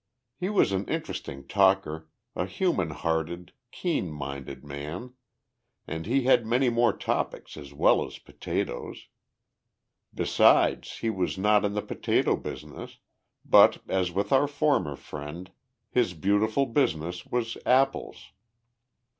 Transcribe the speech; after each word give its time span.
He 0.35 0.49
was 0.49 0.71
an 0.71 0.85
interesting 0.85 1.47
talker, 1.47 2.09
a 2.35 2.47
human 2.47 2.89
hearted, 2.89 3.51
keen 3.69 4.09
minded 4.09 4.63
man, 4.65 5.13
and 5.87 6.07
he 6.07 6.23
had 6.23 6.43
many 6.43 6.69
more 6.71 6.91
topics 6.91 7.55
as 7.55 7.71
well 7.71 8.03
as 8.03 8.17
potatoes. 8.17 9.05
Besides, 10.11 10.97
he 10.97 11.11
was 11.11 11.37
not 11.37 11.63
in 11.63 11.75
the 11.75 11.83
potato 11.83 12.35
business, 12.35 12.97
but, 13.45 13.83
as 13.87 14.11
with 14.11 14.31
our 14.31 14.47
former 14.47 14.95
friend, 14.95 15.51
his 15.91 16.15
beautiful 16.15 16.65
business 16.65 17.27
was 17.27 17.55
apples. 17.63 18.31